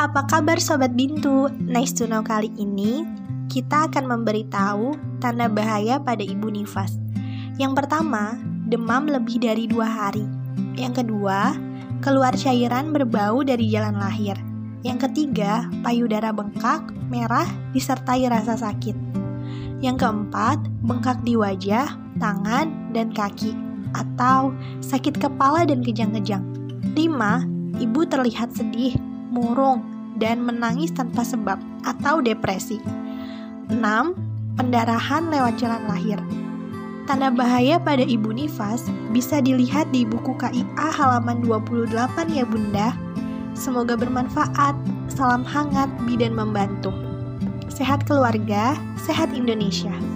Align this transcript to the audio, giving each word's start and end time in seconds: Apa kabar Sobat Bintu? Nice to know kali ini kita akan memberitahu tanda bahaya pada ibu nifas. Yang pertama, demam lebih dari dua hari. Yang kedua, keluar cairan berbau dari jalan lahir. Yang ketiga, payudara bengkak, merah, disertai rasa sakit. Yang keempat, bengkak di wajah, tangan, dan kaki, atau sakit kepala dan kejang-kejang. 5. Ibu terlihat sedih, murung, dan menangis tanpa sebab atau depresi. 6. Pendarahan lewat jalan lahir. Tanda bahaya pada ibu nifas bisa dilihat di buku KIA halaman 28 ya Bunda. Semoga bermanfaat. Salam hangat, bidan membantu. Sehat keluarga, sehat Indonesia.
Apa 0.00 0.24
kabar 0.24 0.56
Sobat 0.56 0.96
Bintu? 0.96 1.52
Nice 1.60 1.92
to 1.92 2.08
know 2.08 2.24
kali 2.24 2.48
ini 2.56 3.04
kita 3.52 3.92
akan 3.92 4.08
memberitahu 4.08 4.96
tanda 5.20 5.52
bahaya 5.52 6.00
pada 6.00 6.24
ibu 6.24 6.48
nifas. 6.48 6.96
Yang 7.60 7.84
pertama, 7.84 8.40
demam 8.72 9.04
lebih 9.04 9.44
dari 9.44 9.68
dua 9.68 9.84
hari. 9.84 10.24
Yang 10.80 11.04
kedua, 11.04 11.52
keluar 12.00 12.32
cairan 12.32 12.96
berbau 12.96 13.44
dari 13.44 13.68
jalan 13.68 14.00
lahir. 14.00 14.32
Yang 14.80 15.12
ketiga, 15.12 15.68
payudara 15.84 16.32
bengkak, 16.32 16.88
merah, 17.12 17.44
disertai 17.76 18.24
rasa 18.32 18.56
sakit. 18.56 18.96
Yang 19.84 20.08
keempat, 20.08 20.56
bengkak 20.88 21.20
di 21.20 21.36
wajah, 21.36 21.92
tangan, 22.16 22.96
dan 22.96 23.12
kaki, 23.12 23.52
atau 23.92 24.56
sakit 24.80 25.20
kepala 25.20 25.68
dan 25.68 25.84
kejang-kejang. 25.84 26.40
5. 26.96 27.76
Ibu 27.76 28.00
terlihat 28.08 28.56
sedih, 28.56 28.96
murung, 29.32 29.80
dan 30.20 30.44
menangis 30.44 30.92
tanpa 30.92 31.24
sebab 31.24 31.56
atau 31.88 32.20
depresi. 32.20 32.78
6. 33.72 33.80
Pendarahan 34.60 35.32
lewat 35.32 35.56
jalan 35.56 35.82
lahir. 35.88 36.20
Tanda 37.08 37.32
bahaya 37.34 37.82
pada 37.82 38.04
ibu 38.04 38.30
nifas 38.30 38.86
bisa 39.10 39.42
dilihat 39.42 39.90
di 39.90 40.06
buku 40.06 40.36
KIA 40.38 40.88
halaman 40.92 41.42
28 41.42 41.90
ya 42.30 42.44
Bunda. 42.46 42.94
Semoga 43.56 43.98
bermanfaat. 43.98 44.76
Salam 45.10 45.44
hangat, 45.44 45.90
bidan 46.08 46.32
membantu. 46.32 46.94
Sehat 47.68 48.04
keluarga, 48.08 48.76
sehat 48.96 49.34
Indonesia. 49.34 49.92